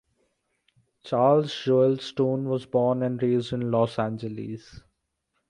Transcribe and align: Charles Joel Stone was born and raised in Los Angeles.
Charles 1.03 1.53
Joel 1.53 1.99
Stone 1.99 2.49
was 2.49 2.65
born 2.65 3.03
and 3.03 3.21
raised 3.21 3.53
in 3.53 3.69
Los 3.69 3.99
Angeles. 3.99 4.81